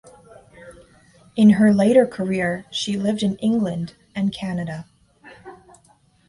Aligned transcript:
In 1.35 1.51
her 1.51 1.71
later 1.71 2.07
career 2.07 2.65
she 2.71 2.97
lived 2.97 3.21
in 3.21 3.35
England 3.37 3.93
and 4.15 4.33
Canada. 4.33 4.87